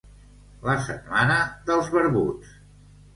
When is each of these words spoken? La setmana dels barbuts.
La 0.69 0.73
setmana 0.85 1.35
dels 1.67 1.91
barbuts. 1.97 2.55